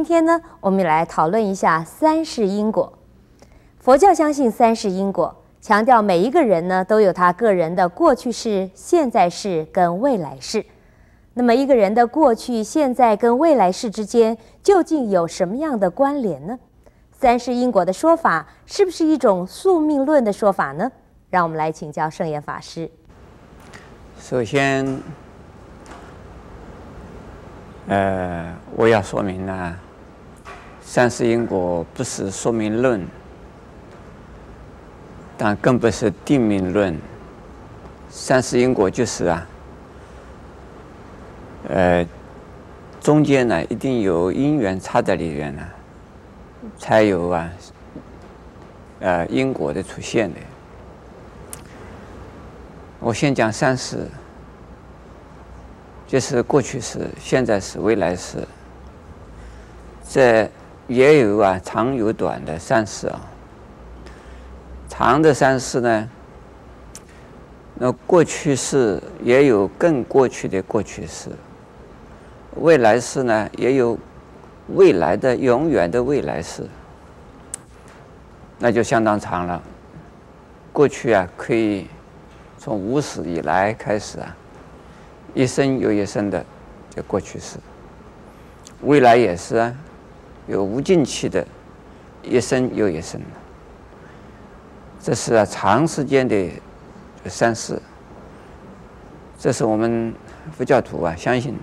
[0.00, 2.90] 今天呢，我们来讨论一下三世因果。
[3.80, 10.64] 佛教相信三世因果，强调每一个人呢都有他个人的过去世、现在世跟未来世。
[11.34, 16.58] 那么一个人的过去、现在跟未来世之间究竟有什么样的关联呢？
[17.12, 20.90] 三世因果的说法是不是一种宿命论的说法呢？
[21.28, 22.90] 让我们来请教圣严法师。
[24.18, 24.98] 首先，
[27.86, 29.76] 呃，我要说明呢，
[30.92, 33.06] 三世因果不是说明论，
[35.38, 36.98] 但更不是定命论。
[38.08, 39.46] 三世因果就是啊，
[41.68, 42.04] 呃，
[43.00, 45.62] 中间呢一定有因缘插在里面呢，
[46.76, 47.48] 才有啊，
[48.98, 50.40] 呃，因果的出现的。
[52.98, 54.08] 我先讲三世，
[56.08, 58.38] 就是过去世、现在世、未来世。
[60.08, 60.50] 这
[60.90, 63.20] 也有啊，长有短的三世啊。
[64.88, 66.10] 长的三世呢，
[67.76, 71.30] 那过去式也有更过去的过去式，
[72.56, 73.96] 未来式呢也有
[74.74, 76.66] 未来的永远的未来式，
[78.58, 79.62] 那就相当长了。
[80.72, 81.86] 过去啊，可以。
[82.62, 84.36] 从无始以来开始啊，
[85.32, 86.44] 一生又一生的
[86.94, 87.56] 这过去式，
[88.82, 89.74] 未来也是啊，
[90.50, 91.46] 有无尽期的，
[92.24, 93.20] 一生又一生。
[95.00, 96.50] 这是啊长时间的
[97.26, 97.80] 三世，
[99.38, 100.12] 这是我们
[100.50, 101.56] 佛教徒啊相信，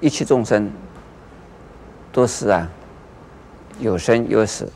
[0.00, 0.70] 一切众生
[2.12, 2.70] 都是啊
[3.80, 4.70] 有生有死，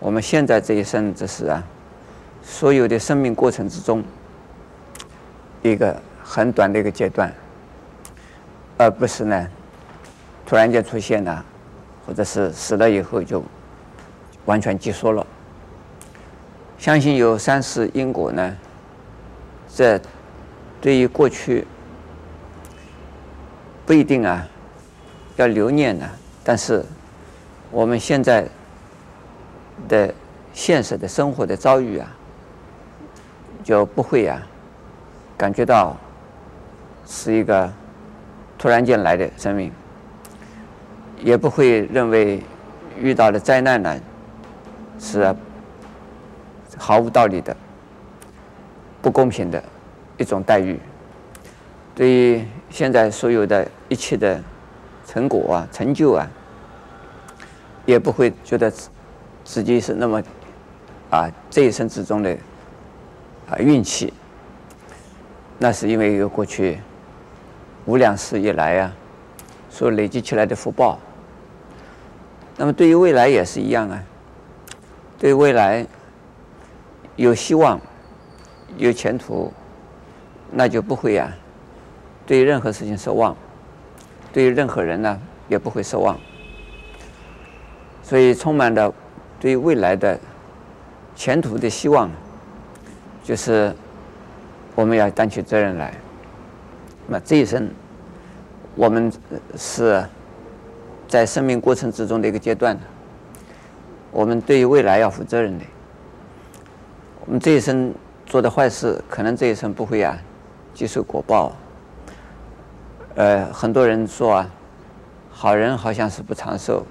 [0.00, 1.62] 我们现在这一生只是啊。
[2.42, 4.02] 所有的生命过程之中，
[5.62, 7.32] 一个很短的一个阶段，
[8.76, 9.48] 而不是呢，
[10.52, 11.42] 突然间出现了，
[12.06, 13.42] 或者是死了以后就
[14.44, 15.26] 完全结束了。
[16.76, 18.54] 相信有三世因果呢，
[19.74, 19.98] 这
[20.78, 21.66] 对于过去
[23.86, 24.46] 不一定啊
[25.36, 26.06] 要留念呢，
[26.44, 26.84] 但是
[27.70, 28.46] 我们现在
[29.88, 30.14] 的
[30.52, 32.06] 现实的生活的遭遇啊。
[33.64, 34.42] 就不会、啊，
[35.38, 35.96] 感觉到
[37.06, 37.72] 是一个
[38.58, 39.72] 突然间来的生命，
[41.22, 42.42] 也不会认为
[42.98, 44.00] 遇到的灾难呢
[44.98, 45.34] 是
[46.76, 47.56] 毫无道理的、
[49.00, 49.62] 不公平的
[50.18, 50.78] 一种待遇。
[51.94, 54.40] 对于现在所有的一切的
[55.06, 56.28] 成果啊、成就啊，
[57.86, 58.72] 也不会觉得
[59.44, 60.22] 自己是那么
[61.10, 62.36] 啊这一生之中的。
[63.50, 64.14] 啊，运气，
[65.58, 66.78] 那是因为有过去
[67.84, 68.92] 无量世以来啊，
[69.68, 70.96] 所累积起来的福报。
[72.56, 74.02] 那么对于未来也是一样啊，
[75.18, 75.86] 对未来
[77.16, 77.80] 有希望、
[78.76, 79.52] 有前途，
[80.50, 81.30] 那就不会啊，
[82.26, 83.36] 对任何事情失望，
[84.32, 86.18] 对任何人呢也不会失望。
[88.02, 88.92] 所以充满着
[89.40, 90.18] 对未来的
[91.14, 92.10] 前途的希望。
[93.24, 93.72] 就是
[94.74, 95.94] 我们要担起责任来。
[97.06, 97.70] 那这一生，
[98.74, 99.12] 我们
[99.56, 100.04] 是
[101.12, 102.74] 在生命过程之中的一个阶段。
[104.10, 105.64] 我们对于未来要负责任的。
[107.26, 107.92] 我们这一生
[108.24, 110.16] 做的坏事，可能这一生不会啊，
[110.72, 111.52] 接受果报。
[113.14, 114.50] 呃，很多人说啊，
[115.30, 116.82] 好人好像是不长寿，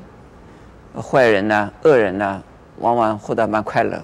[0.96, 2.44] 坏人呢，恶人呢，
[2.78, 4.00] 往往活得蛮快乐。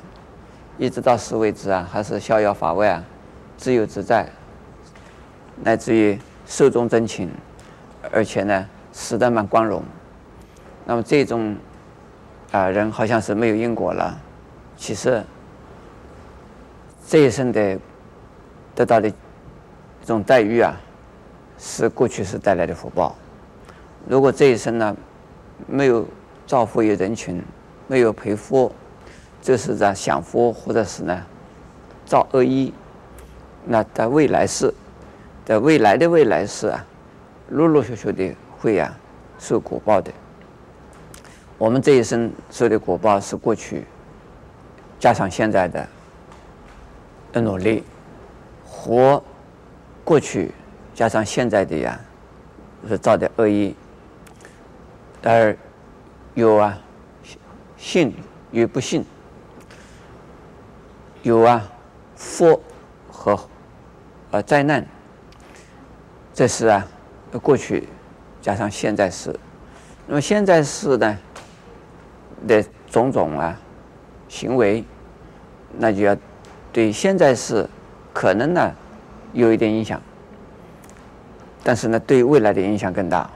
[0.80, 3.04] 一直到死为止啊，还是逍遥法外啊，
[3.56, 4.28] 自由自在，
[5.64, 7.30] 乃至于寿终正寝，
[8.12, 9.84] 而且呢，死得蛮光荣。
[10.90, 11.54] 那么这种
[12.54, 14.18] 啊、人好像是没有因果了。
[14.78, 15.22] 其实
[17.06, 17.78] 这一生的
[18.74, 20.74] 得到的这种待遇啊，
[21.60, 23.14] 是过去世带来的福报。
[24.08, 24.96] 如果这一生呢，
[25.68, 26.06] 没有
[26.46, 27.44] 造福于人群，
[27.88, 28.72] 没有培福。
[29.40, 31.22] 就是在享福，或者是呢
[32.06, 32.72] 造恶业，
[33.66, 34.74] 那在未来世，
[35.46, 36.86] 在未来的未来世啊，
[37.50, 38.98] 陆陆续续的会啊
[39.38, 40.12] 受果报的。
[41.58, 43.84] 我们这一生受的果报是过去
[45.00, 45.88] 加上现在的
[47.34, 47.84] 的努力，
[48.64, 49.24] 活
[50.04, 50.52] 过去
[50.94, 52.00] 加上现在的呀
[52.88, 53.76] 是造的恶意，
[55.24, 55.58] 而
[56.36, 56.80] 有啊
[57.76, 58.16] 信
[58.52, 59.04] 与不信。
[61.24, 61.70] 有啊，
[62.16, 62.62] 福
[63.12, 63.38] 和
[64.32, 64.86] 呃灾难，
[66.34, 66.88] 这是啊
[67.42, 67.90] 过去
[68.42, 69.38] 加上现在是
[70.06, 71.18] 那么现在是呢
[72.46, 73.58] 的种种啊
[74.28, 74.84] 行为，
[75.78, 76.16] 那就要
[76.74, 77.66] 对现在是
[78.14, 78.72] 可能呢
[79.32, 80.02] 有一点影响，
[81.64, 83.30] 但是呢对未来的影响更大。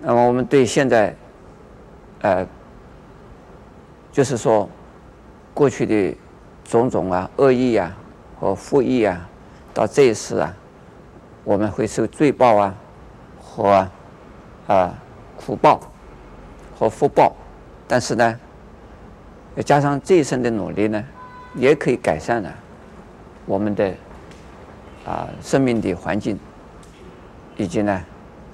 [0.00, 1.14] 那么我们对现在，
[2.22, 2.46] 呃，
[4.10, 4.68] 就是说
[5.52, 6.16] 过去的
[6.64, 7.94] 种种啊恶意啊
[8.40, 9.28] 和负意啊，
[9.72, 10.54] 到这一世啊，
[11.44, 12.74] 我们会受罪报啊
[13.40, 13.90] 和啊。
[14.66, 14.94] 啊
[15.36, 15.78] 苦报
[16.78, 17.36] 和福报，
[17.86, 18.40] 但是呢，
[19.64, 21.04] 加上这一生的努力呢，
[21.54, 22.52] 也可以改善了
[23.46, 23.92] 我们的
[25.06, 26.38] 啊生命的环境，
[27.56, 28.02] 以及呢，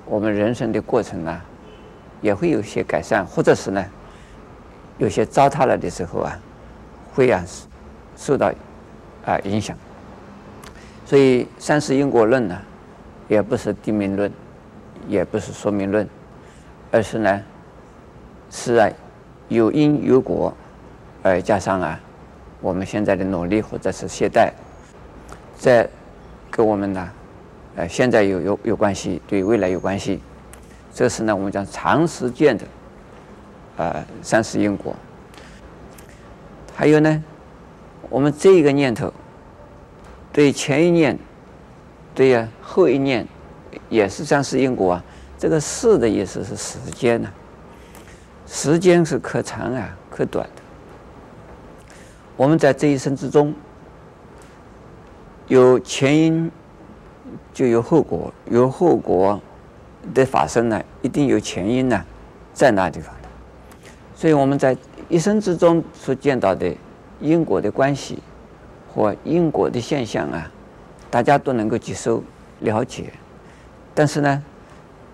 [0.04, 1.40] 我们人生的过程呢，
[2.20, 3.84] 也会有些改善，或者是呢，
[4.98, 6.38] 有些糟蹋了的时候啊，
[7.14, 7.44] 会啊
[8.16, 8.52] 受到
[9.24, 9.76] 啊影响。
[11.06, 12.60] 所以三世因果论呢，
[13.28, 14.32] 也不是定命论，
[15.08, 16.08] 也不是说命论。
[16.92, 17.40] 而是呢，
[18.50, 18.90] 是啊，
[19.50, 20.54] 有因有果，
[21.22, 22.00] 呃加上啊，
[22.60, 24.50] 我们现在的努力或者是懈怠，
[25.58, 25.86] 在
[26.50, 27.10] 跟我们呢，
[27.74, 30.22] 呃，现在有有有关系，对未来有关系。
[30.94, 32.64] 这是呢，我们讲长时间的，
[33.76, 34.94] 呃，三世因果。
[36.76, 37.24] 还有呢，
[38.08, 39.12] 我们这一个念头，
[40.32, 41.18] 对前一念，
[42.14, 43.26] 对呀，后一念，
[43.88, 45.04] 也是三世因果啊。
[45.36, 47.28] 这个“世”的意思是时间呢、
[48.52, 50.62] 时间是可长啊，可短的。
[52.36, 53.54] 我们在这一生之中，
[55.46, 56.50] 有前因，
[57.54, 59.40] 就有后果，有后果
[60.12, 62.04] 的发生呢，一定有前因呢，
[62.52, 63.28] 在那地方的。
[64.16, 64.76] 所以我们在
[65.08, 66.74] 一生之中所见到的
[67.20, 68.18] 因果的关系
[68.92, 70.50] 或因果的现象啊，
[71.08, 72.20] 大家都能够接受
[72.58, 73.12] 了解，
[73.94, 74.42] 但是呢，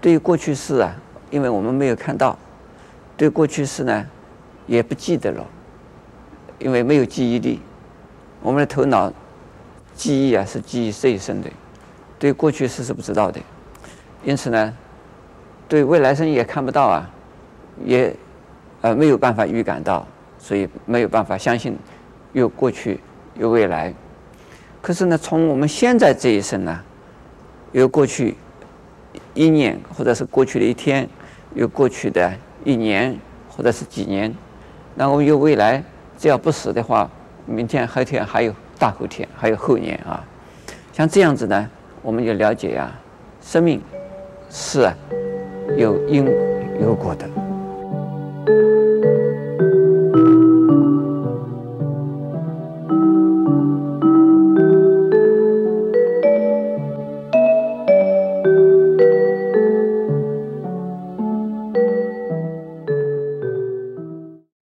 [0.01, 0.97] 对于过去式啊，
[1.31, 2.39] 因为我们没有看到，
[3.17, 4.07] 对过去世呢，
[4.67, 5.47] 也不记得了，
[6.59, 7.61] 因为没有记忆力。
[8.43, 9.13] 我们的头脑
[9.95, 11.51] 记忆啊是记忆这一生的，
[12.19, 13.41] 对过去世是不知道的，
[14.23, 14.77] 因此呢，
[15.67, 17.11] 对未来生也看不到啊，
[17.85, 18.15] 也
[18.83, 20.07] 呃没有办法预感到，
[20.39, 21.77] 所以没有办法相信
[22.33, 23.01] 有过去
[23.39, 23.93] 有未来。
[24.83, 26.81] 可是呢，从我们现在这一生呢，
[27.73, 28.37] 有过去。
[29.33, 31.09] 一年，或者是过去的一天，
[31.55, 32.31] 有过去的
[32.67, 33.17] 一年，
[33.49, 34.35] 或者是几年，
[34.97, 35.81] 那我们有未来，
[36.19, 37.09] 只要不死的话，
[37.47, 40.25] 明天、后天还有大后天，还有后年啊。
[40.93, 41.71] 像这样子呢，
[42.03, 42.91] 我们就了解呀、啊，
[43.41, 43.81] 生命
[44.51, 44.91] 是
[45.77, 46.27] 有因
[46.81, 47.46] 有果的。